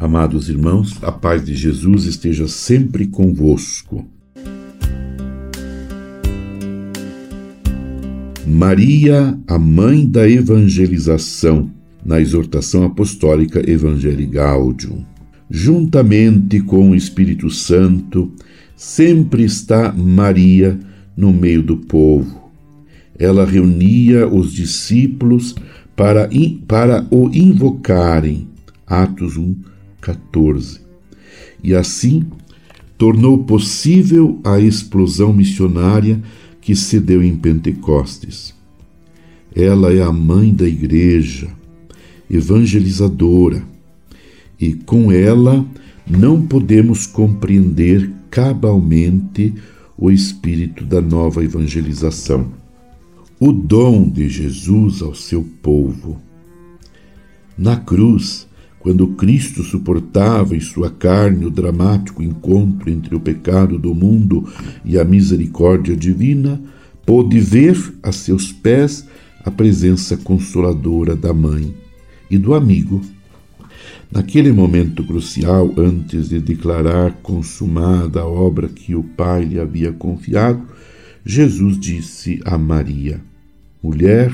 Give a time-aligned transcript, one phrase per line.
[0.00, 4.08] Amados irmãos, a paz de Jesus esteja sempre convosco.
[8.46, 11.70] Maria, a mãe da evangelização,
[12.02, 15.04] na exortação apostólica Evangelii Gaudium.
[15.50, 18.32] Juntamente com o Espírito Santo,
[18.74, 20.80] sempre está Maria
[21.14, 22.50] no meio do povo.
[23.18, 25.54] Ela reunia os discípulos
[25.94, 26.26] para,
[26.66, 28.48] para o invocarem.
[28.86, 29.54] Atos 1,
[30.00, 30.80] 14.
[31.62, 32.26] E assim
[32.96, 36.20] tornou possível a explosão missionária
[36.60, 38.54] que se deu em Pentecostes.
[39.54, 41.48] Ela é a mãe da igreja,
[42.30, 43.62] evangelizadora,
[44.60, 45.64] e com ela
[46.06, 49.54] não podemos compreender cabalmente
[49.96, 52.52] o espírito da nova evangelização.
[53.38, 56.20] O dom de Jesus ao seu povo.
[57.56, 58.46] Na cruz,
[58.80, 64.50] quando Cristo suportava em sua carne o dramático encontro entre o pecado do mundo
[64.84, 66.60] e a misericórdia divina,
[67.04, 69.06] pôde ver a seus pés
[69.44, 71.74] a presença consoladora da mãe
[72.30, 73.02] e do amigo.
[74.10, 80.62] Naquele momento crucial, antes de declarar consumada a obra que o Pai lhe havia confiado,
[81.24, 83.20] Jesus disse a Maria:
[83.82, 84.32] Mulher,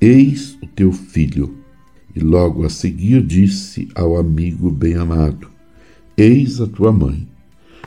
[0.00, 1.61] eis o teu filho.
[2.14, 5.48] E logo a seguir disse ao amigo bem-amado:
[6.16, 7.26] Eis a tua mãe.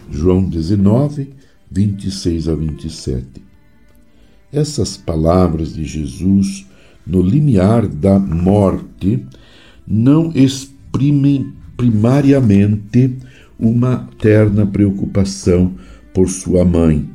[0.09, 1.29] João 19,
[1.71, 3.25] 26 a 27.
[4.51, 6.65] Essas palavras de Jesus
[7.05, 9.23] no limiar da morte
[9.87, 13.15] não exprimem primariamente
[13.59, 15.75] uma terna preocupação
[16.13, 17.07] por sua mãe,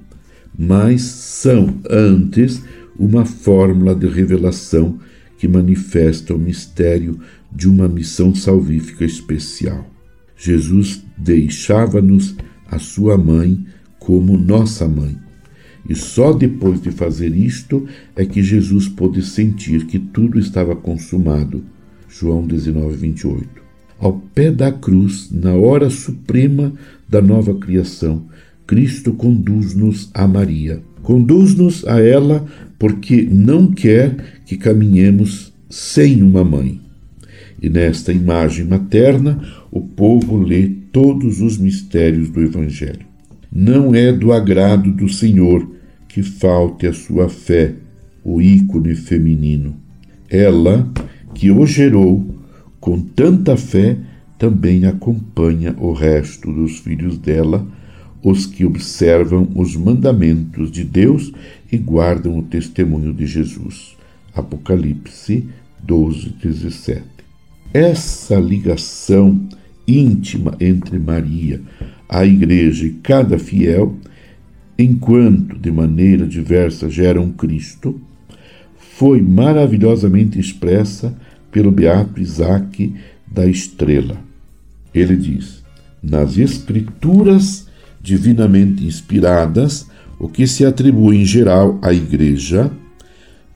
[0.56, 2.62] mas são antes
[2.98, 4.98] uma fórmula de revelação
[5.41, 7.19] que manifesta o mistério
[7.51, 9.91] de uma missão salvífica especial.
[10.37, 12.37] Jesus deixava-nos
[12.71, 13.65] a sua mãe
[13.99, 15.17] como nossa mãe.
[15.89, 21.65] E só depois de fazer isto é que Jesus pôde sentir que tudo estava consumado.
[22.06, 23.49] João 19, 28.
[23.99, 26.75] Ao pé da cruz, na hora suprema
[27.09, 28.27] da nova criação,
[28.67, 30.83] Cristo conduz-nos a Maria.
[31.10, 32.47] Conduz-nos a ela
[32.78, 36.81] porque não quer que caminhemos sem uma mãe.
[37.60, 43.04] E nesta imagem materna, o povo lê todos os mistérios do Evangelho.
[43.50, 45.69] Não é do agrado do Senhor
[46.06, 47.75] que falte a sua fé,
[48.22, 49.75] o ícone feminino.
[50.28, 50.88] Ela,
[51.34, 52.25] que o gerou
[52.78, 53.97] com tanta fé,
[54.38, 57.66] também acompanha o resto dos filhos dela
[58.22, 61.32] os que observam os mandamentos de Deus
[61.70, 63.97] e guardam o testemunho de Jesus.
[64.34, 65.48] Apocalipse
[65.82, 67.03] 12, 17.
[67.72, 69.48] Essa ligação
[69.86, 71.60] íntima entre Maria,
[72.08, 73.97] a Igreja e cada fiel,
[74.78, 78.00] enquanto de maneira diversa geram Cristo,
[78.76, 81.16] foi maravilhosamente expressa
[81.50, 82.94] pelo beato Isaac
[83.26, 84.19] da Estrela.
[84.94, 85.62] Ele diz:
[86.02, 87.69] Nas Escrituras
[88.00, 89.87] divinamente inspiradas,
[90.19, 92.71] o que se atribui em geral à Igreja,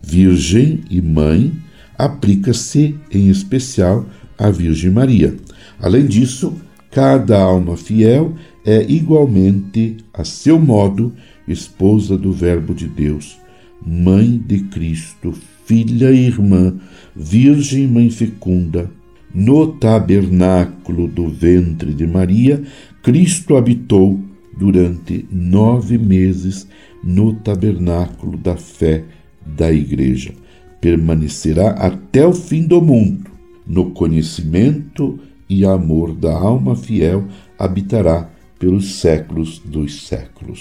[0.02, 1.52] Virgem e Mãe,
[1.96, 4.06] aplica-se em especial
[4.38, 5.34] à Virgem Maria.
[5.80, 6.54] Além disso,
[6.90, 8.34] cada alma fiel
[8.64, 11.12] é igualmente, a seu modo,
[11.46, 13.36] esposa do Verbo de Deus,
[13.84, 15.34] mãe de Cristo,
[15.66, 16.74] filha e irmã,
[17.14, 18.90] Virgem Mãe fecunda.
[19.34, 22.62] No tabernáculo do ventre de Maria,
[23.02, 24.20] Cristo habitou
[24.56, 26.66] durante nove meses
[27.02, 29.04] no tabernáculo da fé
[29.44, 30.32] da Igreja.
[30.80, 33.30] Permanecerá até o fim do mundo.
[33.66, 37.26] No conhecimento e amor da alma fiel
[37.58, 40.60] habitará pelos séculos dos séculos.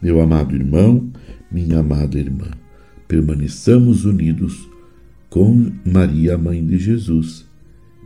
[0.00, 1.10] Meu amado irmão,
[1.50, 2.50] minha amada irmã,
[3.06, 4.68] permaneçamos unidos
[5.30, 7.46] com Maria, mãe de Jesus,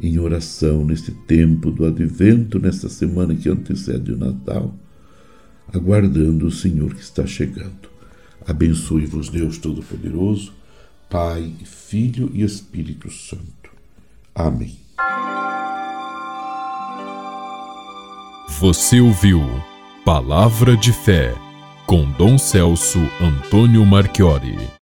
[0.00, 4.74] em oração neste tempo do advento, nesta semana que antecede o Natal
[5.72, 7.88] aguardando o Senhor que está chegando.
[8.46, 10.52] Abençoe-vos, Deus Todo-Poderoso,
[11.08, 13.70] Pai, Filho e Espírito Santo.
[14.34, 14.76] Amém.
[18.60, 19.40] Você ouviu
[20.04, 21.34] Palavra de Fé
[21.86, 24.68] com Dom Celso Antônio Marchiori.